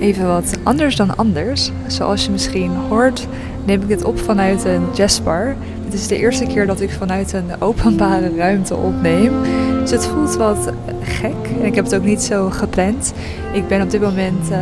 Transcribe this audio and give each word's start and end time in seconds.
even 0.00 0.26
wat 0.26 0.58
anders 0.62 0.96
dan 0.96 1.16
anders. 1.16 1.70
Zoals 1.86 2.24
je 2.24 2.30
misschien 2.30 2.70
hoort, 2.88 3.26
neem 3.64 3.80
ik 3.80 3.88
dit 3.88 4.04
op 4.04 4.18
vanuit 4.18 4.64
een 4.64 4.82
jazzbar. 4.94 5.56
Het 5.84 5.94
is 5.94 6.06
de 6.06 6.18
eerste 6.18 6.46
keer 6.46 6.66
dat 6.66 6.80
ik 6.80 6.90
vanuit 6.90 7.32
een 7.32 7.50
openbare 7.58 8.36
ruimte 8.36 8.76
opneem. 8.76 9.32
Dus 9.80 9.90
het 9.90 10.06
voelt 10.06 10.36
wat 10.36 10.72
gek. 11.02 11.34
En 11.60 11.64
ik 11.64 11.74
heb 11.74 11.84
het 11.84 11.94
ook 11.94 12.04
niet 12.04 12.22
zo 12.22 12.50
gepland. 12.50 13.12
Ik 13.52 13.68
ben 13.68 13.82
op 13.82 13.90
dit 13.90 14.00
moment 14.00 14.50
uh, 14.50 14.58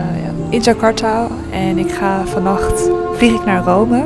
in 0.50 0.60
Jakarta 0.60 1.28
en 1.52 1.78
ik 1.78 1.90
ga 1.90 2.26
vannacht 2.26 2.90
vlieg 3.12 3.34
ik 3.34 3.44
naar 3.44 3.64
Rome. 3.64 4.04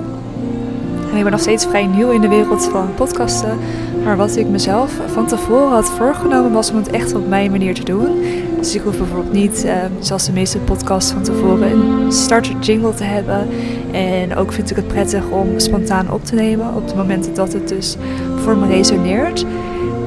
En 1.11 1.17
ik 1.17 1.23
ben 1.23 1.33
nog 1.33 1.41
steeds 1.41 1.67
vrij 1.67 1.87
nieuw 1.87 2.11
in 2.11 2.21
de 2.21 2.29
wereld 2.29 2.65
van 2.65 2.95
podcasten. 2.95 3.59
Maar 4.05 4.17
wat 4.17 4.37
ik 4.37 4.49
mezelf 4.49 4.93
van 5.07 5.27
tevoren 5.27 5.73
had 5.73 5.91
voorgenomen 5.91 6.53
was 6.53 6.71
om 6.71 6.77
het 6.77 6.91
echt 6.91 7.15
op 7.15 7.29
mijn 7.29 7.51
manier 7.51 7.75
te 7.75 7.85
doen. 7.85 8.09
Dus 8.57 8.75
ik 8.75 8.81
hoef 8.81 8.99
bijvoorbeeld 8.99 9.33
niet, 9.33 9.65
uh, 9.65 9.73
zoals 9.99 10.27
de 10.27 10.33
meeste 10.33 10.59
podcasts 10.59 11.13
van 11.13 11.23
tevoren, 11.23 11.73
een 11.73 12.13
starter 12.13 12.59
jingle 12.61 12.95
te 12.95 13.05
hebben. 13.05 13.49
En 13.93 14.37
ook 14.37 14.53
vind 14.53 14.71
ik 14.71 14.77
het 14.77 14.89
prettig 14.89 15.29
om 15.31 15.59
spontaan 15.59 16.11
op 16.11 16.25
te 16.25 16.35
nemen 16.35 16.75
op 16.75 16.89
de 16.89 16.95
momenten 16.95 17.35
dat 17.35 17.53
het 17.53 17.69
dus 17.69 17.97
voor 18.37 18.57
me 18.57 18.67
resoneert. 18.67 19.45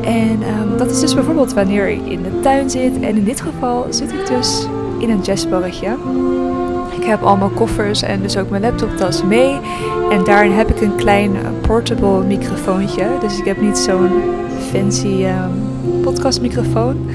En 0.01 0.39
um, 0.61 0.77
dat 0.77 0.91
is 0.91 0.99
dus 0.99 1.13
bijvoorbeeld 1.13 1.53
wanneer 1.53 1.89
ik 1.89 2.05
in 2.05 2.21
de 2.23 2.39
tuin 2.39 2.69
zit. 2.69 2.93
En 2.99 3.15
in 3.15 3.23
dit 3.23 3.41
geval 3.41 3.85
zit 3.89 4.11
ik 4.11 4.27
dus 4.27 4.67
in 4.97 5.09
een 5.09 5.21
jazzbarretje. 5.21 5.95
Ik 6.97 7.03
heb 7.03 7.23
allemaal 7.23 7.49
koffers 7.49 8.01
en 8.01 8.21
dus 8.21 8.37
ook 8.37 8.49
mijn 8.49 8.61
laptoptas 8.61 9.23
mee. 9.23 9.59
En 10.09 10.23
daarin 10.23 10.51
heb 10.51 10.69
ik 10.69 10.81
een 10.81 10.95
klein 10.95 11.31
portable 11.61 12.23
microfoontje. 12.23 13.07
Dus 13.19 13.37
ik 13.37 13.45
heb 13.45 13.61
niet 13.61 13.77
zo'n 13.77 14.09
fancy 14.71 15.25
um, 15.25 16.01
podcastmicrofoon. 16.01 17.09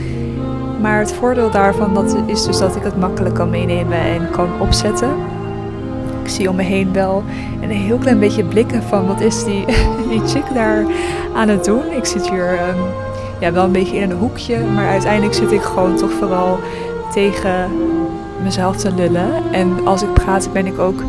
Maar 0.80 0.98
het 0.98 1.12
voordeel 1.12 1.50
daarvan 1.50 1.94
dat 1.94 2.16
is 2.26 2.44
dus 2.44 2.58
dat 2.58 2.76
ik 2.76 2.82
het 2.82 2.98
makkelijk 2.98 3.34
kan 3.34 3.50
meenemen 3.50 3.98
en 3.98 4.30
kan 4.30 4.48
opzetten. 4.60 5.10
Ik 6.22 6.28
zie 6.28 6.50
om 6.50 6.56
me 6.56 6.62
heen 6.62 6.92
wel 6.92 7.22
een 7.60 7.70
heel 7.70 7.98
klein 7.98 8.18
beetje 8.18 8.44
blikken 8.44 8.82
van 8.82 9.06
wat 9.06 9.20
is 9.20 9.44
die, 9.44 9.64
die 10.10 10.26
chick 10.26 10.54
daar 10.54 10.86
aan 11.34 11.48
het 11.48 11.64
doen. 11.64 11.92
Ik 11.96 12.04
zit 12.04 12.30
hier 12.30 12.52
um, 12.52 12.76
ja, 13.40 13.52
wel 13.52 13.64
een 13.64 13.72
beetje 13.72 13.96
in 13.96 14.10
een 14.10 14.16
hoekje, 14.16 14.58
maar 14.58 14.88
uiteindelijk 14.88 15.34
zit 15.34 15.52
ik 15.52 15.62
gewoon 15.62 15.96
toch 15.96 16.10
vooral 16.10 16.58
tegen 17.12 17.70
mezelf 18.42 18.76
te 18.76 18.94
lullen. 18.94 19.30
En 19.50 19.86
als 19.86 20.02
ik 20.02 20.12
praat 20.12 20.52
ben 20.52 20.66
ik 20.66 20.78
ook 20.78 21.02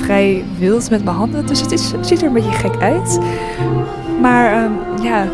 vrij 0.00 0.44
wild 0.58 0.90
met 0.90 1.04
mijn 1.04 1.16
handen. 1.16 1.46
Dus 1.46 1.60
het, 1.60 1.94
ziet 2.00 2.20
er 2.20 2.26
een 2.26 2.32
beetje 2.32 2.52
gek 2.52 2.76
uit. 2.80 3.18
Maar 4.20 4.64
um, 4.64 5.02
ja, 5.02 5.26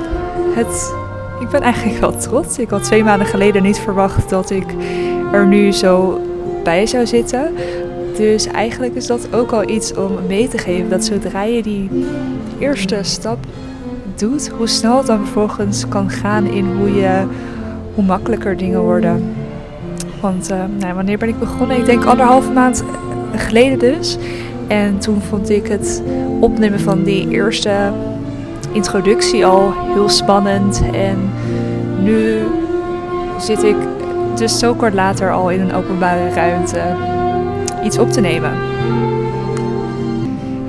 het, 0.55 0.95
ik 1.41 1.49
ben 1.49 1.61
eigenlijk 1.61 1.99
wel 1.99 2.17
trots. 2.17 2.59
Ik 2.59 2.71
had 2.71 2.85
twee 2.85 3.05
maanden 3.05 3.27
geleden 3.27 3.63
niet 3.63 3.79
verwacht 3.79 4.29
dat 4.31 4.51
ik 4.51 4.75
er 5.33 5.47
nu 5.47 5.73
zo 5.73 6.21
bij 6.65 6.87
zou 6.87 7.07
zitten. 7.07 7.55
Dus 8.17 8.47
eigenlijk 8.47 8.95
is 8.95 9.07
dat 9.07 9.35
ook 9.35 9.53
al 9.53 9.69
iets 9.69 9.95
om 9.95 10.19
mee 10.27 10.49
te 10.49 10.59
geven. 10.59 10.91
Dat 10.91 11.05
zodra 11.05 11.43
je 11.43 11.63
die 11.63 11.91
eerste 12.59 12.99
stap 13.03 13.39
doet, 14.15 14.49
hoe 14.49 14.67
snel 14.67 14.97
het 14.97 15.07
dan 15.07 15.19
vervolgens 15.19 15.89
kan 15.89 16.11
gaan 16.11 16.47
in 16.47 16.67
hoe, 16.79 16.95
je, 16.95 17.25
hoe 17.95 18.05
makkelijker 18.05 18.57
dingen 18.57 18.81
worden. 18.81 19.35
Want 20.21 20.51
uh, 20.51 20.57
nou, 20.79 20.95
wanneer 20.95 21.19
ben 21.19 21.29
ik 21.29 21.39
begonnen? 21.39 21.77
Ik 21.77 21.85
denk 21.85 22.05
anderhalve 22.05 22.51
maand 22.51 22.85
geleden 23.35 23.79
dus. 23.79 24.17
En 24.69 24.99
toen 24.99 25.21
vond 25.21 25.51
ik 25.51 25.67
het 25.67 26.03
opnemen 26.41 26.81
van 26.81 27.03
die 27.03 27.29
eerste 27.29 27.91
introductie 28.73 29.47
al 29.47 29.73
heel 29.95 30.09
spannend. 30.09 30.83
En 30.93 31.31
nu 32.03 32.39
zit 33.39 33.63
ik 33.63 33.77
dus 34.37 34.59
zo 34.59 34.75
kort 34.75 34.95
later 34.95 35.33
al 35.33 35.51
in 35.51 35.61
een 35.61 35.75
openbare 35.75 36.31
ruimte 36.35 36.83
iets 37.85 37.99
op 37.99 38.11
te 38.11 38.21
nemen. 38.21 38.53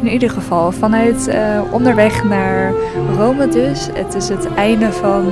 In 0.01 0.07
ieder 0.07 0.29
geval, 0.29 0.71
vanuit 0.71 1.27
uh, 1.27 1.61
onderweg 1.71 2.23
naar 2.23 2.73
Rome 3.17 3.47
dus. 3.47 3.89
Het 3.93 4.15
is 4.15 4.29
het 4.29 4.53
einde 4.53 4.91
van 4.91 5.25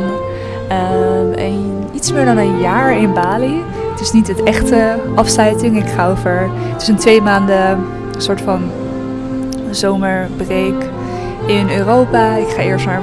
uh, 0.72 1.46
een, 1.46 1.84
iets 1.94 2.12
meer 2.12 2.26
dan 2.26 2.38
een 2.38 2.60
jaar 2.60 2.98
in 2.98 3.14
Bali. 3.14 3.64
Het 4.00 4.08
is 4.08 4.14
niet 4.14 4.28
het 4.28 4.44
echte 4.44 4.96
afsluiting. 5.16 5.78
Ik 5.78 5.90
ga 5.90 6.10
over, 6.10 6.50
het 6.54 6.82
is 6.82 6.88
een 6.88 6.96
twee 6.96 7.22
maanden 7.22 7.80
soort 8.18 8.42
van 8.42 8.62
zomerbreak 9.70 10.84
in 11.46 11.70
Europa. 11.70 12.36
Ik 12.36 12.48
ga 12.48 12.62
eerst 12.62 12.86
naar 12.86 13.02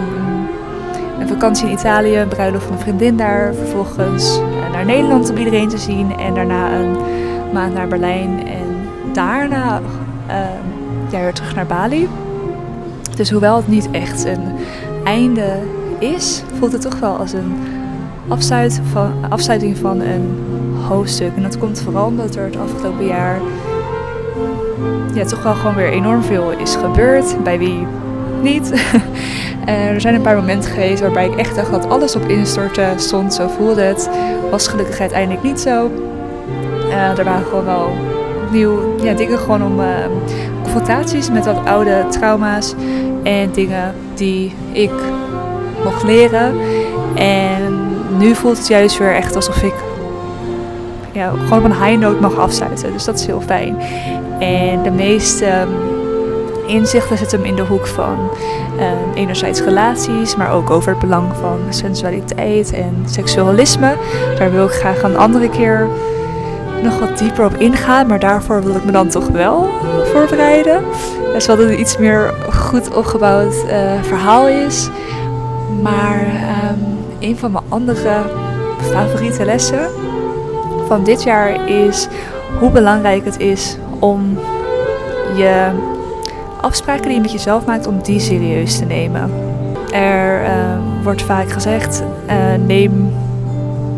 een 1.20 1.28
vakantie 1.28 1.66
in 1.66 1.72
Italië, 1.72 2.18
een 2.18 2.28
bruiloft 2.28 2.64
van 2.64 2.72
een 2.72 2.80
vriendin 2.80 3.16
daar. 3.16 3.54
Vervolgens 3.54 4.40
naar 4.72 4.84
Nederland 4.84 5.30
om 5.30 5.36
iedereen 5.36 5.68
te 5.68 5.78
zien. 5.78 6.16
En 6.18 6.34
daarna 6.34 6.72
een 6.72 6.96
maand 7.52 7.74
naar 7.74 7.88
Berlijn. 7.88 8.46
En 8.46 8.88
daarna 9.12 9.80
ja, 11.10 11.20
weer 11.20 11.32
terug 11.32 11.54
naar 11.54 11.66
Bali. 11.66 12.08
Dus 13.16 13.30
hoewel 13.30 13.56
het 13.56 13.68
niet 13.68 13.90
echt 13.90 14.24
een 14.24 14.54
einde 15.04 15.58
is, 15.98 16.42
voelt 16.58 16.72
het 16.72 16.82
toch 16.82 16.98
wel 16.98 17.16
als 17.16 17.32
een 17.32 17.54
afsluit 18.28 18.80
afsluiting 19.28 19.76
van 19.76 20.00
een 20.00 20.54
hoofdstuk. 20.86 21.36
En 21.36 21.42
dat 21.42 21.58
komt 21.58 21.80
vooral 21.80 22.06
omdat 22.06 22.34
er 22.34 22.44
het 22.44 22.56
afgelopen 22.56 23.06
jaar 23.06 23.40
ja, 25.16 25.24
toch 25.24 25.42
wel 25.42 25.54
gewoon 25.54 25.74
weer 25.74 25.88
enorm 25.88 26.22
veel 26.22 26.50
is 26.50 26.74
gebeurd. 26.74 27.44
Bij 27.44 27.58
wie 27.58 27.86
niet. 28.42 28.72
er 29.66 30.00
zijn 30.00 30.14
een 30.14 30.22
paar 30.22 30.36
momenten 30.36 30.70
geweest 30.70 31.00
waarbij 31.00 31.26
ik 31.26 31.36
echt 31.36 31.54
dacht 31.54 31.70
dat 31.70 31.88
alles 31.88 32.16
op 32.16 32.28
instorten 32.28 33.00
stond. 33.00 33.34
Zo 33.34 33.48
voelde 33.48 33.80
het. 33.80 34.10
Was 34.50 34.68
gelukkig 34.68 35.00
uiteindelijk 35.00 35.42
niet 35.42 35.60
zo. 35.60 35.90
Uh, 36.88 37.18
er 37.18 37.24
waren 37.24 37.46
gewoon 37.46 37.64
wel 37.64 37.90
opnieuw 38.44 38.94
ja, 39.02 39.12
dingen 39.12 39.38
gewoon 39.38 39.64
om 39.64 39.80
uh, 39.80 39.86
confrontaties 40.62 41.30
met 41.30 41.44
wat 41.44 41.64
oude 41.64 42.04
trauma's. 42.08 42.74
En 43.22 43.52
dingen 43.52 43.94
die 44.14 44.54
ik 44.72 44.92
mocht 45.84 46.02
leren. 46.02 46.54
En 47.14 47.78
nu 48.18 48.34
voelt 48.34 48.58
het 48.58 48.68
juist 48.68 48.98
weer 48.98 49.14
echt 49.14 49.36
alsof 49.36 49.62
ik 49.62 49.74
ja, 51.16 51.30
gewoon 51.30 51.58
op 51.58 51.64
een 51.64 51.84
high 51.84 51.98
note 51.98 52.20
mag 52.20 52.36
afsluiten. 52.36 52.92
Dus 52.92 53.04
dat 53.04 53.18
is 53.18 53.26
heel 53.26 53.40
fijn. 53.40 53.76
En 54.38 54.82
de 54.82 54.90
meeste 54.90 55.46
um, 55.46 55.68
inzichten 56.66 57.18
zitten 57.18 57.38
hem 57.38 57.48
in 57.48 57.56
de 57.56 57.62
hoek 57.62 57.86
van 57.86 58.30
um, 58.78 59.14
enerzijds 59.14 59.60
relaties, 59.60 60.36
maar 60.36 60.52
ook 60.52 60.70
over 60.70 60.90
het 60.90 61.00
belang 61.00 61.32
van 61.40 61.58
sensualiteit 61.68 62.72
en 62.72 63.02
seksualisme. 63.04 63.94
Daar 64.38 64.50
wil 64.50 64.64
ik 64.64 64.70
graag 64.70 65.02
een 65.02 65.16
andere 65.16 65.50
keer 65.50 65.88
nog 66.82 66.98
wat 66.98 67.18
dieper 67.18 67.44
op 67.44 67.54
ingaan, 67.54 68.06
maar 68.06 68.20
daarvoor 68.20 68.62
wil 68.62 68.74
ik 68.74 68.84
me 68.84 68.92
dan 68.92 69.08
toch 69.08 69.28
wel 69.28 69.68
voorbereiden. 70.12 70.84
Zodat 71.36 71.58
het 71.58 71.68
een 71.68 71.80
iets 71.80 71.98
meer 71.98 72.34
goed 72.52 72.94
opgebouwd 72.94 73.54
uh, 73.54 74.02
verhaal 74.02 74.48
is. 74.48 74.88
Maar 75.82 76.20
um, 76.20 76.96
een 77.18 77.36
van 77.36 77.52
mijn 77.52 77.64
andere 77.68 78.22
favoriete 78.80 79.44
lessen 79.44 79.88
van 80.86 81.04
dit 81.04 81.22
jaar 81.22 81.68
is 81.68 82.08
hoe 82.58 82.70
belangrijk 82.70 83.24
het 83.24 83.38
is 83.38 83.76
om 83.98 84.38
je 85.36 85.70
afspraken 86.60 87.04
die 87.04 87.14
je 87.14 87.20
met 87.20 87.32
jezelf 87.32 87.64
maakt, 87.64 87.86
om 87.86 88.02
die 88.02 88.20
serieus 88.20 88.78
te 88.78 88.84
nemen. 88.84 89.30
Er 89.92 90.42
uh, 90.42 90.78
wordt 91.02 91.22
vaak 91.22 91.50
gezegd, 91.50 92.02
uh, 92.28 92.54
neem, 92.66 93.12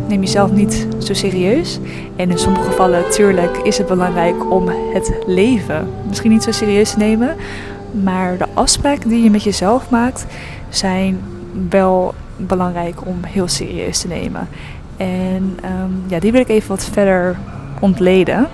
neem 0.07 0.21
jezelf 0.21 0.51
niet 0.51 0.87
zo 0.97 1.13
serieus. 1.13 1.79
En 2.15 2.29
in 2.29 2.37
sommige 2.37 2.69
gevallen, 2.69 3.01
natuurlijk, 3.01 3.57
is 3.57 3.77
het 3.77 3.87
belangrijk 3.87 4.51
om 4.51 4.67
het 4.93 5.13
leven 5.25 5.87
misschien 6.07 6.31
niet 6.31 6.43
zo 6.43 6.51
serieus 6.51 6.91
te 6.91 6.97
nemen. 6.97 7.35
Maar 8.03 8.37
de 8.37 8.45
afspraken 8.53 9.09
die 9.09 9.23
je 9.23 9.29
met 9.29 9.43
jezelf 9.43 9.89
maakt, 9.89 10.25
zijn 10.69 11.19
wel 11.69 12.13
belangrijk 12.37 13.05
om 13.05 13.17
heel 13.27 13.47
serieus 13.47 13.99
te 13.99 14.07
nemen. 14.07 14.47
En 14.99 15.57
um, 15.65 16.03
ja, 16.07 16.19
die 16.19 16.31
wil 16.31 16.41
ik 16.41 16.49
even 16.49 16.69
wat 16.69 16.83
verder 16.83 17.37
ontleden. 17.79 18.47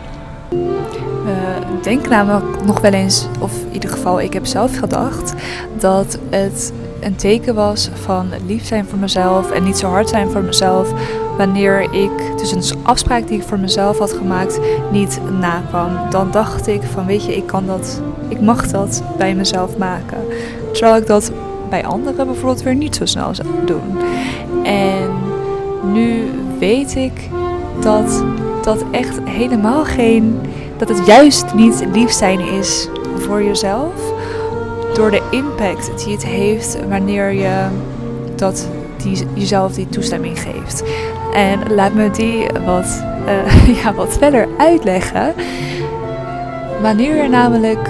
Ik 1.78 1.84
denk 1.84 2.10
namelijk 2.10 2.66
nog 2.66 2.80
wel 2.80 2.92
eens, 2.92 3.28
of 3.40 3.62
in 3.68 3.74
ieder 3.74 3.90
geval 3.90 4.22
ik 4.22 4.34
heb 4.34 4.46
zelf 4.46 4.78
gedacht, 4.78 5.34
dat 5.78 6.20
het 6.30 6.74
een 7.02 7.16
teken 7.16 7.56
was 7.56 7.90
van 7.94 8.28
lief 8.46 8.66
zijn 8.66 8.86
voor 8.86 8.98
mezelf 8.98 9.52
en 9.52 9.64
niet 9.64 9.78
zo 9.78 9.88
hard 9.88 10.10
zijn 10.10 10.30
voor 10.30 10.44
mezelf 10.44 10.94
wanneer 11.38 11.82
ik 11.82 12.38
dus 12.38 12.52
een 12.52 12.80
afspraak 12.84 13.28
die 13.28 13.38
ik 13.40 13.48
voor 13.48 13.60
mezelf 13.60 13.98
had 13.98 14.14
gemaakt 14.14 14.60
niet 14.92 15.20
nakwam. 15.40 16.10
Dan 16.10 16.32
dacht 16.32 16.68
ik 16.68 16.82
van 16.84 17.06
weet 17.06 17.26
je, 17.26 17.36
ik 17.36 17.48
kan 17.48 17.66
dat, 17.66 18.02
ik 18.28 18.42
mag 18.42 18.68
dat 18.68 19.04
bij 19.18 19.36
mezelf 19.36 19.78
maken. 19.78 20.18
Terwijl 20.72 20.96
ik 20.96 21.08
dat 21.08 21.32
bij 21.70 21.86
anderen 21.86 22.26
bijvoorbeeld 22.26 22.64
weer 22.64 22.76
niet 22.76 22.96
zo 22.96 23.06
snel 23.06 23.36
zou 23.36 23.48
doen. 23.66 23.98
En 24.64 25.05
nu 25.92 26.24
weet 26.60 26.96
ik 26.96 27.30
dat 27.80 28.24
dat 28.64 28.84
echt 28.92 29.20
helemaal 29.24 29.84
geen. 29.84 30.40
dat 30.78 30.90
het 30.90 31.06
juist 31.06 31.54
niet 31.54 31.86
lief 31.94 32.12
zijn 32.12 32.40
is 32.40 32.90
voor 33.18 33.44
jezelf. 33.44 33.94
Door 34.94 35.12
de 35.12 35.22
impact 35.32 36.04
die 36.04 36.14
het 36.14 36.26
heeft 36.26 36.78
wanneer 36.90 37.32
je 37.32 37.68
dat, 38.36 38.70
die, 38.98 39.28
jezelf 39.34 39.74
die 39.74 39.90
toestemming 39.90 40.40
geeft. 40.40 40.84
En 41.34 41.60
laat 41.74 41.94
me 41.94 42.12
die 42.12 42.46
wat 42.66 43.04
uh, 43.28 43.76
ja, 43.84 43.94
wat 43.94 44.18
verder 44.18 44.48
uitleggen. 44.58 45.34
Wanneer 46.82 47.24
je 47.24 47.30
namelijk 47.30 47.90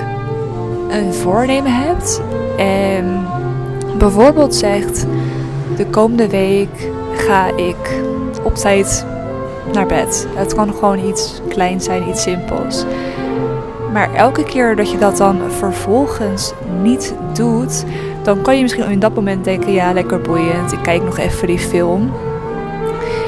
een 0.90 1.14
voornemen 1.14 1.74
hebt 1.74 2.22
en 2.58 3.28
bijvoorbeeld 3.98 4.56
zegt: 4.56 5.06
de 5.78 5.86
komende 5.86 6.30
week 6.30 6.90
ga 7.26 7.56
ik 7.56 8.02
op 8.44 8.56
tijd 8.56 9.06
naar 9.74 9.86
bed. 9.86 10.28
Het 10.36 10.54
kan 10.54 10.74
gewoon 10.74 11.00
iets 11.00 11.42
kleins 11.50 11.86
zijn, 11.86 12.10
iets 12.10 12.22
simpels. 12.22 12.86
Maar 13.94 14.14
elke 14.14 14.44
keer 14.44 14.76
dat 14.76 14.92
je 14.92 14.98
dat 14.98 15.18
dan 15.18 15.38
vervolgens 15.50 16.54
niet 16.82 17.14
doet, 17.34 17.86
dan 18.24 18.42
kan 18.42 18.56
je 18.56 18.62
misschien 18.62 18.90
in 18.90 19.00
dat 19.00 19.16
moment 19.16 19.44
denken: 19.44 19.72
ja, 19.72 19.94
lekker 19.94 20.22
boeiend, 20.22 20.72
ik 20.72 20.82
kijk 20.82 21.04
nog 21.04 21.18
even 21.18 21.48
die 21.48 21.60
film. 21.60 22.12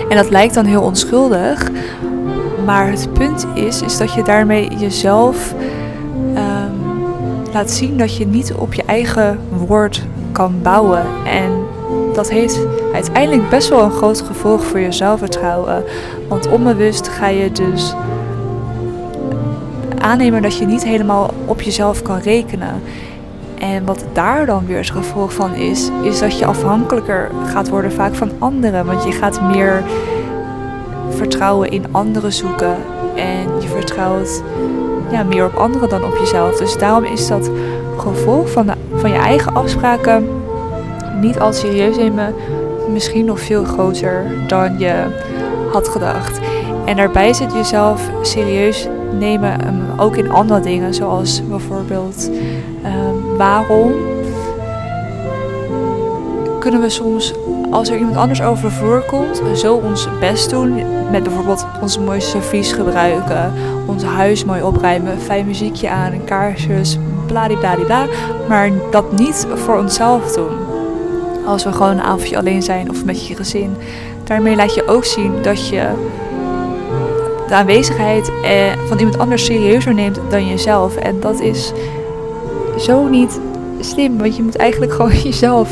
En 0.09 0.15
dat 0.15 0.29
lijkt 0.29 0.53
dan 0.53 0.65
heel 0.65 0.81
onschuldig. 0.81 1.69
Maar 2.65 2.89
het 2.89 3.13
punt 3.13 3.47
is, 3.53 3.81
is 3.81 3.97
dat 3.97 4.13
je 4.13 4.23
daarmee 4.23 4.77
jezelf 4.77 5.53
um, 6.35 7.03
laat 7.53 7.71
zien 7.71 7.97
dat 7.97 8.17
je 8.17 8.27
niet 8.27 8.53
op 8.53 8.73
je 8.73 8.83
eigen 8.85 9.39
woord 9.67 10.03
kan 10.31 10.55
bouwen. 10.61 11.05
En 11.25 11.51
dat 12.17 12.29
heeft 12.29 12.59
uiteindelijk 12.93 13.49
best 13.49 13.69
wel 13.69 13.83
een 13.83 13.91
groot 13.91 14.21
gevolg 14.21 14.63
voor 14.63 14.79
je 14.79 14.91
zelfvertrouwen. 14.91 15.83
Want 16.27 16.47
onbewust 16.47 17.07
ga 17.07 17.27
je 17.27 17.51
dus 17.51 17.93
aannemen 19.99 20.41
dat 20.41 20.57
je 20.57 20.65
niet 20.65 20.83
helemaal 20.83 21.33
op 21.45 21.61
jezelf 21.61 22.01
kan 22.01 22.19
rekenen. 22.19 22.81
En 23.59 23.85
wat 23.85 24.05
daar 24.13 24.45
dan 24.45 24.65
weer 24.65 24.77
het 24.77 24.89
gevolg 24.89 25.33
van 25.33 25.53
is, 25.53 25.89
is 26.03 26.19
dat 26.19 26.39
je 26.39 26.45
afhankelijker 26.45 27.31
gaat 27.45 27.69
worden 27.69 27.91
vaak 27.91 28.15
van 28.15 28.31
anderen. 28.39 28.85
Want 28.85 29.03
je 29.03 29.11
gaat 29.11 29.41
meer 29.41 29.83
vertrouwen 31.09 31.71
in 31.71 31.85
anderen 31.91 32.33
zoeken. 32.33 32.75
En 33.15 33.61
je 33.61 33.67
vertrouwt 33.67 34.43
ja, 35.11 35.23
meer 35.23 35.45
op 35.45 35.55
anderen 35.55 35.89
dan 35.89 36.03
op 36.03 36.17
jezelf. 36.17 36.57
Dus 36.57 36.77
daarom 36.77 37.03
is 37.03 37.27
dat 37.27 37.49
gevolg 37.97 38.51
van, 38.51 38.65
de, 38.65 38.73
van 38.95 39.09
je 39.09 39.17
eigen 39.17 39.55
afspraken 39.55 40.45
niet 41.19 41.39
al 41.39 41.53
serieus 41.53 41.97
nemen 41.97 42.33
misschien 42.89 43.25
nog 43.25 43.39
veel 43.39 43.63
groter 43.63 44.25
dan 44.47 44.79
je 44.79 45.03
had 45.71 45.87
gedacht. 45.87 46.39
En 46.85 46.95
daarbij 46.95 47.33
zit 47.33 47.53
jezelf 47.53 48.09
serieus 48.21 48.87
nemen 49.19 49.67
um, 49.67 49.99
ook 49.99 50.15
in 50.15 50.31
andere 50.31 50.59
dingen, 50.59 50.93
zoals 50.93 51.47
bijvoorbeeld 51.47 52.29
um, 52.85 53.37
waarom 53.37 53.91
kunnen 56.59 56.81
we 56.81 56.89
soms, 56.89 57.33
als 57.71 57.89
er 57.89 57.97
iemand 57.97 58.17
anders 58.17 58.41
over 58.41 58.69
de 58.69 58.75
vloer 58.75 59.01
komt, 59.01 59.41
zo 59.55 59.75
ons 59.75 60.07
best 60.19 60.49
doen. 60.49 60.75
Met 61.11 61.23
bijvoorbeeld 61.23 61.65
onze 61.81 61.99
mooiste 62.01 62.29
servies 62.29 62.71
gebruiken, 62.71 63.53
ons 63.85 64.03
huis 64.03 64.45
mooi 64.45 64.61
opruimen, 64.61 65.19
fijn 65.19 65.45
muziekje 65.45 65.89
aan, 65.89 66.23
kaarsjes, 66.25 66.97
bladibladibla. 67.27 68.05
Maar 68.47 68.71
dat 68.91 69.11
niet 69.11 69.47
voor 69.55 69.77
onszelf 69.77 70.31
doen. 70.31 70.66
Als 71.47 71.63
we 71.63 71.71
gewoon 71.71 71.91
een 71.91 72.01
avondje 72.01 72.37
alleen 72.37 72.61
zijn 72.61 72.89
of 72.89 73.05
met 73.05 73.27
je 73.27 73.35
gezin. 73.35 73.75
Daarmee 74.23 74.55
laat 74.55 74.73
je 74.73 74.87
ook 74.87 75.05
zien 75.05 75.41
dat 75.41 75.67
je 75.67 75.89
de 77.47 77.53
aanwezigheid 77.53 78.31
eh, 78.43 78.71
van 78.87 78.97
iemand 78.97 79.17
anders 79.17 79.45
serieuzer 79.45 79.93
neemt 79.93 80.19
dan 80.29 80.47
jezelf. 80.47 80.95
En 80.95 81.19
dat 81.19 81.39
is 81.39 81.71
zo 82.77 83.07
niet 83.07 83.39
slim, 83.79 84.17
want 84.17 84.35
je 84.35 84.43
moet 84.43 84.55
eigenlijk 84.55 84.93
gewoon 84.97 85.15
jezelf 85.21 85.69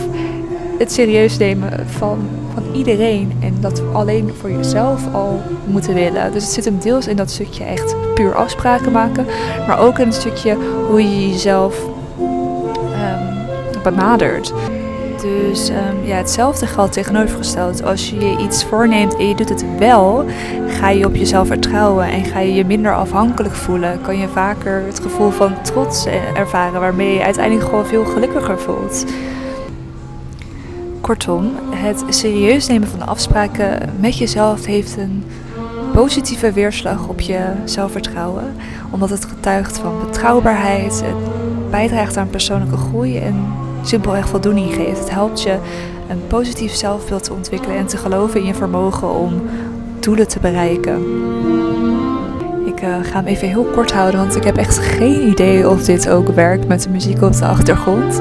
het 0.77 0.91
serieus 0.91 1.37
nemen 1.37 1.87
van, 1.87 2.19
van 2.53 2.63
iedereen. 2.73 3.31
En 3.39 3.55
dat 3.59 3.81
alleen 3.93 4.33
voor 4.39 4.51
jezelf 4.51 5.13
al 5.13 5.41
moeten 5.65 5.93
willen. 5.93 6.31
Dus 6.31 6.43
het 6.43 6.53
zit 6.53 6.65
hem 6.65 6.79
deels 6.79 7.07
in 7.07 7.15
dat 7.15 7.31
stukje 7.31 7.63
echt 7.63 7.95
puur 8.13 8.35
afspraken 8.35 8.91
maken. 8.91 9.25
Maar 9.67 9.79
ook 9.79 9.99
in 9.99 10.05
het 10.05 10.15
stukje 10.15 10.57
hoe 10.89 11.01
je 11.01 11.29
jezelf 11.29 11.85
um, 12.19 13.81
benadert. 13.83 14.53
Dus 15.25 15.69
um, 15.69 15.75
ja, 16.03 16.15
hetzelfde 16.15 16.67
geldt 16.67 16.93
tegenovergesteld. 16.93 17.83
Als 17.83 18.09
je 18.09 18.19
je 18.19 18.37
iets 18.37 18.63
voorneemt 18.63 19.17
en 19.17 19.27
je 19.27 19.35
doet 19.35 19.49
het 19.49 19.65
wel, 19.77 20.25
ga 20.67 20.89
je 20.89 21.05
op 21.05 21.15
jezelf 21.15 21.47
vertrouwen 21.47 22.05
en 22.05 22.25
ga 22.25 22.39
je 22.39 22.53
je 22.53 22.65
minder 22.65 22.95
afhankelijk 22.95 23.55
voelen. 23.55 24.01
Kan 24.01 24.17
je 24.17 24.27
vaker 24.27 24.83
het 24.85 24.99
gevoel 24.99 25.29
van 25.29 25.61
trots 25.61 26.05
ervaren, 26.35 26.79
waarmee 26.79 27.13
je 27.13 27.23
uiteindelijk 27.23 27.69
gewoon 27.69 27.85
veel 27.85 28.05
gelukkiger 28.05 28.59
voelt. 28.59 29.05
Kortom, 31.01 31.51
het 31.69 32.03
serieus 32.09 32.67
nemen 32.67 32.87
van 32.87 33.07
afspraken 33.07 33.89
met 33.99 34.17
jezelf 34.17 34.65
heeft 34.65 34.97
een 34.97 35.23
positieve 35.93 36.51
weerslag 36.51 37.07
op 37.07 37.19
je 37.19 37.39
zelfvertrouwen, 37.63 38.55
omdat 38.91 39.09
het 39.09 39.25
getuigt 39.25 39.77
van 39.77 39.99
betrouwbaarheid, 40.05 41.01
het 41.05 41.69
bijdraagt 41.71 42.17
aan 42.17 42.29
persoonlijke 42.29 42.77
groei 42.77 43.17
en 43.19 43.45
simpelweg 43.87 44.27
voldoening 44.27 44.73
geeft. 44.73 44.99
Het 44.99 45.11
helpt 45.11 45.41
je 45.41 45.57
een 46.07 46.27
positief 46.27 46.75
zelfbeeld 46.75 47.23
te 47.23 47.33
ontwikkelen 47.33 47.77
en 47.77 47.85
te 47.85 47.97
geloven 47.97 48.39
in 48.39 48.45
je 48.45 48.53
vermogen 48.53 49.09
om 49.09 49.41
doelen 49.99 50.27
te 50.27 50.39
bereiken. 50.39 51.03
Ik 52.65 52.81
uh, 52.81 52.95
ga 53.01 53.13
hem 53.13 53.25
even 53.25 53.47
heel 53.47 53.63
kort 53.63 53.91
houden, 53.91 54.19
want 54.19 54.35
ik 54.35 54.43
heb 54.43 54.57
echt 54.57 54.77
geen 54.77 55.27
idee 55.29 55.69
of 55.69 55.83
dit 55.83 56.09
ook 56.09 56.27
werkt 56.27 56.67
met 56.67 56.83
de 56.83 56.89
muziek 56.89 57.21
op 57.21 57.33
de 57.33 57.45
achtergrond. 57.45 58.19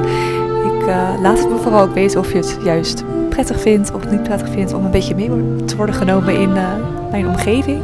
Ik 0.65 0.87
uh, 0.87 1.09
laat 1.21 1.39
het 1.39 1.49
me 1.49 1.57
vooral 1.61 1.81
ook 1.81 1.93
weten 1.93 2.19
of 2.19 2.31
je 2.31 2.37
het 2.37 2.57
juist 2.63 3.03
prettig 3.29 3.61
vindt 3.61 3.93
of 3.93 4.09
niet 4.09 4.23
prettig 4.23 4.49
vindt 4.49 4.73
om 4.73 4.85
een 4.85 4.91
beetje 4.91 5.15
mee 5.15 5.29
te 5.65 5.75
worden 5.75 5.95
genomen 5.95 6.39
in 6.39 6.49
uh, 6.49 6.63
mijn 7.11 7.27
omgeving. 7.27 7.81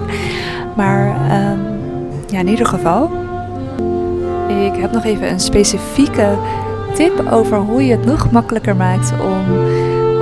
Maar 0.76 1.08
um, 1.08 1.60
ja, 2.28 2.40
in 2.40 2.48
ieder 2.48 2.66
geval, 2.66 3.10
ik 4.48 4.82
heb 4.82 4.92
nog 4.92 5.04
even 5.06 5.32
een 5.32 5.40
specifieke 5.40 6.38
tip 6.96 7.32
over 7.32 7.58
hoe 7.58 7.86
je 7.86 7.92
het 7.92 8.06
nog 8.06 8.32
makkelijker 8.32 8.76
maakt 8.76 9.14
om 9.22 9.68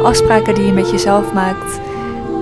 afspraken 0.03 0.55
die 0.55 0.65
je 0.65 0.71
met 0.71 0.89
jezelf 0.89 1.33
maakt 1.33 1.79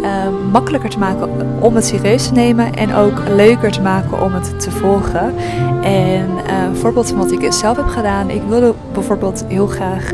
uh, 0.01 0.51
makkelijker 0.51 0.89
te 0.89 0.99
maken 0.99 1.29
om 1.59 1.75
het 1.75 1.85
serieus 1.85 2.27
te 2.27 2.33
nemen 2.33 2.75
en 2.75 2.93
ook 2.93 3.21
leuker 3.35 3.71
te 3.71 3.81
maken 3.81 4.21
om 4.21 4.33
het 4.33 4.59
te 4.59 4.71
volgen. 4.71 5.33
En 5.81 6.29
een 6.47 6.75
voorbeeld 6.75 7.07
van 7.09 7.17
wat 7.17 7.31
ik 7.31 7.53
zelf 7.53 7.77
heb 7.77 7.87
gedaan, 7.87 8.29
ik 8.29 8.41
wilde 8.47 8.73
bijvoorbeeld 8.93 9.45
heel 9.47 9.67
graag, 9.67 10.11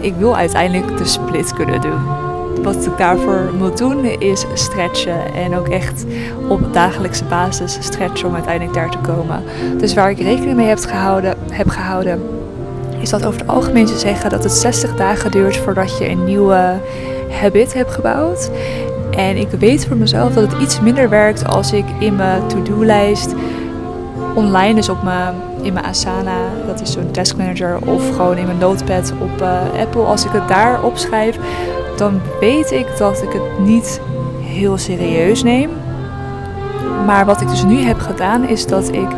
ik 0.00 0.14
wil 0.18 0.36
uiteindelijk 0.36 0.98
de 0.98 1.04
split 1.04 1.52
kunnen 1.52 1.80
doen. 1.80 2.22
Wat 2.62 2.86
ik 2.86 2.98
daarvoor 2.98 3.50
moet 3.58 3.78
doen 3.78 4.04
is 4.04 4.46
stretchen 4.54 5.34
en 5.34 5.56
ook 5.56 5.68
echt 5.68 6.04
op 6.48 6.72
dagelijkse 6.72 7.24
basis 7.24 7.76
stretchen 7.80 8.28
om 8.28 8.34
uiteindelijk 8.34 8.74
daar 8.74 8.90
te 8.90 8.98
komen. 8.98 9.42
Dus 9.78 9.94
waar 9.94 10.10
ik 10.10 10.18
rekening 10.18 10.56
mee 10.56 10.66
heb 10.66 10.78
gehouden, 10.78 11.34
heb 11.50 11.68
gehouden 11.68 12.22
is 13.04 13.10
dat 13.10 13.26
over 13.26 13.40
het 13.40 13.48
algemeen 13.48 13.86
te 13.86 13.98
zeggen 13.98 14.30
dat 14.30 14.42
het 14.42 14.52
60 14.52 14.94
dagen 14.94 15.30
duurt 15.30 15.56
voordat 15.56 15.98
je 15.98 16.08
een 16.08 16.24
nieuwe 16.24 16.80
habit 17.30 17.74
hebt 17.74 17.90
gebouwd. 17.90 18.50
En 19.10 19.36
ik 19.36 19.48
weet 19.50 19.86
voor 19.86 19.96
mezelf 19.96 20.34
dat 20.34 20.52
het 20.52 20.62
iets 20.62 20.80
minder 20.80 21.08
werkt 21.08 21.46
als 21.46 21.72
ik 21.72 21.84
in 21.98 22.16
mijn 22.16 22.46
to-do-lijst 22.46 23.34
online, 24.34 24.74
dus 24.74 24.88
op 24.88 25.02
mijn, 25.02 25.34
in 25.62 25.72
mijn 25.72 25.84
Asana, 25.84 26.36
dat 26.66 26.80
is 26.80 26.92
zo'n 26.92 27.10
task 27.10 27.36
manager, 27.36 27.78
of 27.86 28.16
gewoon 28.16 28.36
in 28.36 28.46
mijn 28.46 28.58
notepad 28.58 29.12
op 29.20 29.40
uh, 29.40 29.80
Apple, 29.80 30.02
als 30.02 30.24
ik 30.24 30.32
het 30.32 30.48
daar 30.48 30.82
opschrijf, 30.82 31.38
dan 31.96 32.20
weet 32.40 32.70
ik 32.70 32.86
dat 32.98 33.22
ik 33.22 33.32
het 33.32 33.58
niet 33.58 34.00
heel 34.40 34.78
serieus 34.78 35.42
neem. 35.42 35.70
Maar 37.06 37.26
wat 37.26 37.40
ik 37.40 37.48
dus 37.48 37.64
nu 37.64 37.78
heb 37.80 37.98
gedaan, 37.98 38.48
is 38.48 38.66
dat 38.66 38.92
ik 38.92 39.08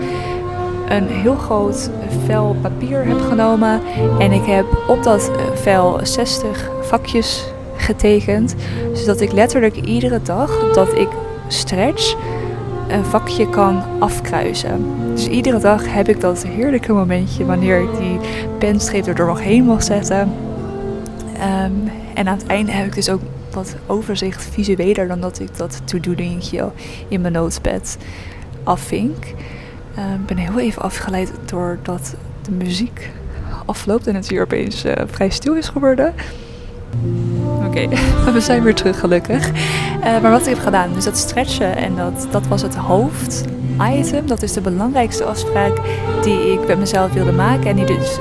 een 0.88 1.08
heel 1.08 1.34
groot 1.34 1.90
vel 2.26 2.56
papier 2.62 3.04
heb 3.04 3.20
genomen. 3.20 3.80
En 4.18 4.32
ik 4.32 4.44
heb 4.44 4.66
op 4.88 5.02
dat 5.02 5.30
eh, 5.30 5.44
vel 5.54 5.98
60 6.02 6.70
vakjes 6.80 7.44
getekend. 7.76 8.54
Zodat 8.92 9.20
ik 9.20 9.32
letterlijk 9.32 9.76
iedere 9.76 10.22
dag 10.22 10.72
dat 10.72 10.98
ik 10.98 11.08
stretch 11.48 12.16
een 12.88 13.04
vakje 13.04 13.48
kan 13.48 13.82
afkruisen. 13.98 14.84
Dus 15.14 15.28
iedere 15.28 15.58
dag 15.58 15.92
heb 15.92 16.08
ik 16.08 16.20
dat 16.20 16.46
heerlijke 16.46 16.92
momentje 16.92 17.44
wanneer 17.44 17.80
ik 17.80 17.98
die 17.98 18.18
penstreep 18.58 19.06
er 19.06 19.26
nog 19.26 19.40
heen 19.40 19.64
mag 19.64 19.82
zetten. 19.82 20.32
Um, 21.34 21.90
en 22.14 22.28
aan 22.28 22.38
het 22.38 22.46
einde 22.46 22.72
heb 22.72 22.86
ik 22.86 22.94
dus 22.94 23.10
ook 23.10 23.20
wat 23.50 23.76
overzicht 23.86 24.44
visueler 24.44 25.08
dan 25.08 25.20
dat 25.20 25.40
ik 25.40 25.56
dat 25.56 25.80
to-do 25.84 26.14
dingetje 26.14 26.70
in 27.08 27.20
mijn 27.20 27.32
notepad 27.32 27.96
afvink. 28.62 29.24
Ik 29.96 30.02
uh, 30.02 30.26
ben 30.26 30.36
heel 30.36 30.58
even 30.58 30.82
afgeleid 30.82 31.32
doordat 31.44 32.14
de 32.42 32.50
muziek 32.50 33.10
afloopt 33.66 34.06
en 34.06 34.14
het 34.14 34.28
hier 34.28 34.42
opeens 34.42 34.84
uh, 34.84 34.92
vrij 35.06 35.28
stil 35.28 35.54
is 35.54 35.68
geworden. 35.68 36.14
Oké, 37.66 37.88
we 38.32 38.40
zijn 38.40 38.62
weer 38.62 38.74
terug 38.74 39.00
gelukkig. 39.00 39.50
Uh, 39.50 40.20
maar 40.20 40.30
wat 40.30 40.40
ik 40.40 40.46
heb 40.46 40.58
gedaan, 40.58 40.92
dus 40.92 41.04
dat 41.04 41.16
stretchen 41.16 41.76
en 41.76 41.96
dat, 41.96 42.26
dat 42.30 42.46
was 42.46 42.62
het 42.62 42.74
hoofditem. 42.74 44.26
Dat 44.26 44.42
is 44.42 44.52
de 44.52 44.60
belangrijkste 44.60 45.24
afspraak 45.24 45.80
die 46.22 46.52
ik 46.52 46.66
met 46.66 46.78
mezelf 46.78 47.12
wilde 47.12 47.32
maken. 47.32 47.66
En 47.66 47.76
die 47.76 47.84
dus, 47.84 48.18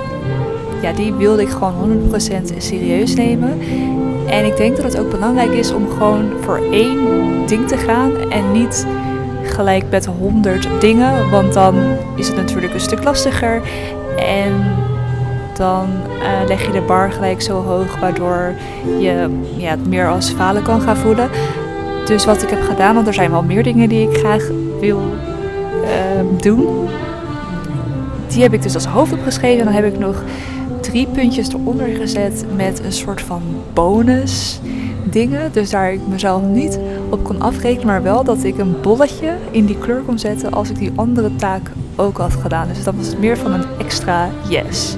ja, 0.82 0.92
die 0.92 1.14
wilde 1.14 1.42
ik 1.42 1.50
gewoon 1.50 2.12
100% 2.12 2.58
serieus 2.58 3.16
nemen. 3.16 3.60
En 4.28 4.46
ik 4.46 4.58
denk 4.58 4.76
dat 4.76 4.86
het 4.86 4.98
ook 4.98 5.12
belangrijk 5.12 5.52
is 5.52 5.72
om 5.72 5.90
gewoon 5.90 6.32
voor 6.42 6.72
één 6.72 7.08
ding 7.48 7.68
te 7.68 7.78
gaan 7.78 8.32
en 8.32 8.52
niet 8.52 8.88
gelijk 9.48 9.86
met 9.90 10.06
honderd 10.06 10.68
dingen, 10.80 11.30
want 11.30 11.54
dan 11.54 11.76
is 12.16 12.28
het 12.28 12.36
natuurlijk 12.38 12.74
een 12.74 12.80
stuk 12.80 13.04
lastiger 13.04 13.62
en 14.18 14.54
dan 15.58 15.88
uh, 16.20 16.48
leg 16.48 16.66
je 16.66 16.72
de 16.72 16.82
bar 16.82 17.12
gelijk 17.12 17.42
zo 17.42 17.62
hoog, 17.62 18.00
waardoor 18.00 18.54
je 19.00 19.30
ja, 19.58 19.70
het 19.70 19.88
meer 19.88 20.08
als 20.08 20.30
falen 20.30 20.64
kan 20.64 20.82
gaan 20.82 20.98
voelen. 20.98 21.30
Dus 22.06 22.26
wat 22.26 22.44
ik 22.44 22.50
heb 22.50 22.62
gedaan, 22.62 22.96
want 22.96 23.08
er 23.08 23.14
zijn 23.14 23.32
wel 23.32 23.44
meer 23.44 23.64
dingen 23.64 23.90
die 23.90 24.10
ik 24.10 24.18
graag 24.18 24.48
wil 24.80 25.02
uh, 25.84 26.42
doen, 26.42 26.88
die 28.28 28.42
heb 28.42 28.54
ik 28.54 28.62
dus 28.62 28.74
als 28.74 28.86
hoofd 28.86 29.14
opgeschreven. 29.14 29.60
En 29.60 29.66
dan 29.66 29.74
heb 29.74 29.94
ik 29.94 30.00
nog 30.00 30.24
drie 30.82 31.08
puntjes 31.08 31.50
eronder 31.50 31.88
gezet 31.88 32.46
met 32.56 32.84
een 32.84 32.92
soort 32.94 33.22
van 33.22 33.42
bonus 33.74 34.60
dingen. 35.16 35.52
Dus 35.52 35.70
daar 35.70 35.94
ik 35.94 36.00
mezelf 36.08 36.42
niet 36.42 36.80
op 37.10 37.24
kon 37.24 37.42
afrekenen, 37.42 37.86
maar 37.88 38.04
wel 38.04 38.24
dat 38.24 38.44
ik 38.44 38.58
een 38.58 38.76
bolletje 38.82 39.34
in 39.52 39.66
die 39.66 39.78
kleur 39.78 40.02
kon 40.02 40.20
zetten 40.20 40.52
als 40.52 40.70
ik 40.70 40.78
die 40.78 40.92
andere 40.96 41.36
taak 41.36 41.72
ook 41.96 42.18
had 42.18 42.34
gedaan. 42.34 42.68
Dus 42.68 42.84
dat 42.84 42.94
was 42.96 43.16
meer 43.18 43.38
van 43.38 43.54
een 43.54 43.66
extra 43.80 44.30
yes. 44.50 44.96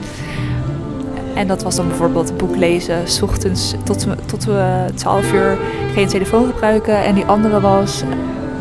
En 1.34 1.48
dat 1.48 1.64
was 1.64 1.76
dan 1.76 1.88
bijvoorbeeld 1.88 2.38
boek 2.38 2.56
lezen, 2.56 3.08
s 3.08 3.22
ochtends 3.22 3.76
tot, 3.84 4.08
tot 4.26 4.46
we 4.46 4.86
12 4.96 5.34
uur 5.34 5.58
geen 5.94 6.08
telefoon 6.08 6.46
gebruiken. 6.46 7.04
En 7.04 7.16
die 7.16 7.26
andere 7.26 7.60
was 7.60 8.04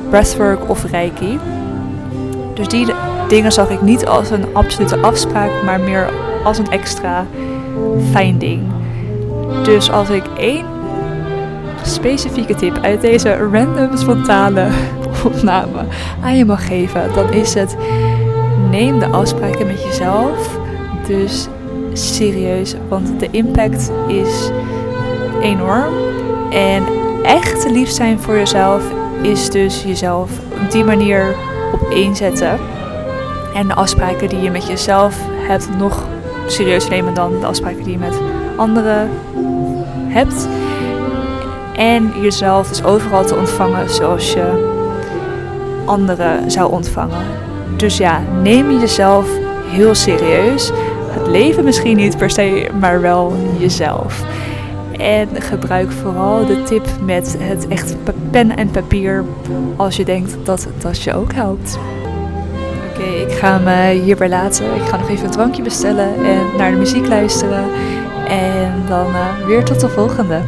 breathwork 0.08 0.70
of 0.70 0.84
reiki. 0.84 1.38
Dus 2.54 2.68
die 2.68 2.86
dingen 3.28 3.52
zag 3.52 3.70
ik 3.70 3.82
niet 3.82 4.06
als 4.06 4.30
een 4.30 4.44
absolute 4.52 4.96
afspraak, 4.96 5.50
maar 5.64 5.80
meer 5.80 6.10
als 6.44 6.58
een 6.58 6.70
extra 6.70 7.26
fijn 8.10 8.38
ding. 8.38 8.62
Dus 9.62 9.90
als 9.90 10.08
ik 10.08 10.24
één 10.38 10.75
specifieke 11.86 12.54
tip 12.54 12.78
uit 12.82 13.00
deze 13.00 13.48
random 13.52 13.96
spontane 13.96 14.68
opname 15.24 15.84
aan 16.22 16.36
je 16.36 16.44
mag 16.44 16.66
geven, 16.66 17.12
dan 17.14 17.32
is 17.32 17.54
het 17.54 17.76
neem 18.70 18.98
de 18.98 19.06
afspraken 19.06 19.66
met 19.66 19.82
jezelf. 19.82 20.58
Dus 21.06 21.48
serieus, 21.92 22.74
want 22.88 23.20
de 23.20 23.28
impact 23.30 23.90
is 24.06 24.50
enorm. 25.40 25.94
En 26.50 26.84
echt 27.22 27.70
lief 27.70 27.90
zijn 27.90 28.20
voor 28.20 28.34
jezelf 28.34 28.82
is 29.22 29.50
dus 29.50 29.82
jezelf 29.82 30.30
op 30.62 30.70
die 30.70 30.84
manier 30.84 31.34
op 31.72 31.90
één 31.90 32.16
zetten. 32.16 32.58
En 33.54 33.68
de 33.68 33.74
afspraken 33.74 34.28
die 34.28 34.40
je 34.40 34.50
met 34.50 34.66
jezelf 34.66 35.18
hebt 35.32 35.68
nog 35.78 36.06
serieus 36.46 36.88
nemen 36.88 37.14
dan 37.14 37.40
de 37.40 37.46
afspraken 37.46 37.82
die 37.82 37.92
je 37.92 37.98
met 37.98 38.20
anderen 38.56 39.10
hebt. 40.08 40.48
En 41.76 42.12
jezelf 42.20 42.68
dus 42.68 42.84
overal 42.84 43.24
te 43.24 43.36
ontvangen 43.36 43.90
zoals 43.90 44.32
je 44.32 44.74
anderen 45.84 46.50
zou 46.50 46.72
ontvangen. 46.72 47.24
Dus 47.76 47.96
ja, 47.96 48.22
neem 48.42 48.78
jezelf 48.78 49.28
heel 49.66 49.94
serieus. 49.94 50.70
Het 51.10 51.26
leven 51.26 51.64
misschien 51.64 51.96
niet 51.96 52.16
per 52.16 52.30
se, 52.30 52.68
maar 52.80 53.00
wel 53.00 53.36
jezelf. 53.58 54.24
En 54.98 55.28
gebruik 55.42 55.92
vooral 55.92 56.46
de 56.46 56.62
tip 56.62 56.86
met 57.04 57.36
het 57.40 57.68
echt 57.68 57.96
pen 58.30 58.56
en 58.56 58.70
papier 58.70 59.24
als 59.76 59.96
je 59.96 60.04
denkt 60.04 60.36
dat 60.42 60.68
dat 60.78 61.02
je 61.02 61.14
ook 61.14 61.32
helpt. 61.32 61.78
Oké, 62.90 63.08
ik 63.08 63.32
ga 63.32 63.58
me 63.58 64.00
hierbij 64.04 64.28
laten. 64.28 64.74
Ik 64.74 64.82
ga 64.82 64.96
nog 64.96 65.08
even 65.08 65.24
een 65.24 65.30
drankje 65.30 65.62
bestellen 65.62 66.24
en 66.24 66.40
naar 66.56 66.70
de 66.70 66.76
muziek 66.76 67.06
luisteren. 67.08 67.64
En 68.28 68.72
dan 68.88 69.06
uh, 69.06 69.46
weer 69.46 69.64
tot 69.64 69.80
de 69.80 69.88
volgende. 69.88 70.40